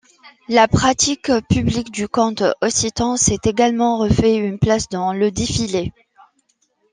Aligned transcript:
La 0.49 0.67
pratique 0.67 1.31
publique 1.47 1.91
du 1.91 2.07
conte 2.07 2.41
occitan 2.61 3.17
s’est 3.17 3.37
également 3.43 3.99
refait 3.99 4.35
une 4.35 4.57
place 4.57 4.89
dans 4.89 5.13
le 5.13 5.29
défilé. 5.29 5.93